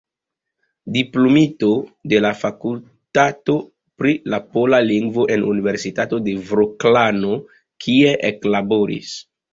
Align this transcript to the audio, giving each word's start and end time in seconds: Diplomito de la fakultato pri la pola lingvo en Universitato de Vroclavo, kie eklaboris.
Diplomito 0.93 1.67
de 2.13 2.21
la 2.25 2.31
fakultato 2.39 3.57
pri 4.01 4.13
la 4.35 4.39
pola 4.57 4.79
lingvo 4.87 5.27
en 5.37 5.47
Universitato 5.53 6.19
de 6.29 6.35
Vroclavo, 6.49 7.39
kie 7.87 8.17
eklaboris. 8.33 9.13